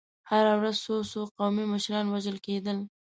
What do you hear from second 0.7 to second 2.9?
څو څو قومي مشران وژل کېدل.